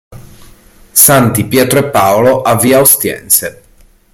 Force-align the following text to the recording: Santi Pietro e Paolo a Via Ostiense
Santi 1.03 1.45
Pietro 1.45 1.77
e 1.77 1.89
Paolo 1.91 2.41
a 2.41 2.55
Via 2.55 2.79
Ostiense 2.81 3.61